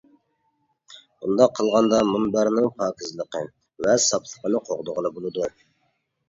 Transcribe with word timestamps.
بۇنداق 1.25 1.51
قىلغاندا 1.59 1.99
مۇنبەرنىڭ 2.13 2.71
پاكىزلىقى 2.79 3.43
ۋە 3.87 3.95
ساپلىقىنى 4.07 4.63
قوغدىغىلى 4.71 5.15
بولىدۇ. 5.21 5.47